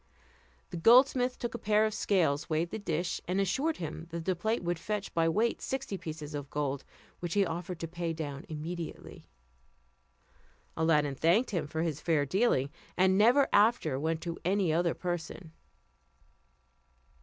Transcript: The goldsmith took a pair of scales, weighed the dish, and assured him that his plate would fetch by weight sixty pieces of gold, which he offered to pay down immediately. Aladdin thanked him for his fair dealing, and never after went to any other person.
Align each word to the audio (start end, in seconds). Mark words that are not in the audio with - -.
The 0.71 0.77
goldsmith 0.77 1.37
took 1.37 1.53
a 1.53 1.59
pair 1.59 1.85
of 1.85 1.93
scales, 1.93 2.49
weighed 2.49 2.71
the 2.71 2.79
dish, 2.79 3.21
and 3.27 3.39
assured 3.39 3.77
him 3.77 4.07
that 4.09 4.25
his 4.25 4.35
plate 4.35 4.63
would 4.63 4.79
fetch 4.79 5.13
by 5.13 5.29
weight 5.29 5.61
sixty 5.61 5.95
pieces 5.95 6.33
of 6.33 6.49
gold, 6.49 6.83
which 7.19 7.35
he 7.35 7.45
offered 7.45 7.79
to 7.81 7.87
pay 7.87 8.11
down 8.11 8.43
immediately. 8.49 9.25
Aladdin 10.75 11.13
thanked 11.13 11.51
him 11.51 11.67
for 11.67 11.83
his 11.83 12.01
fair 12.01 12.25
dealing, 12.25 12.71
and 12.97 13.15
never 13.15 13.47
after 13.53 13.99
went 13.99 14.21
to 14.21 14.39
any 14.43 14.73
other 14.73 14.95
person. 14.95 15.51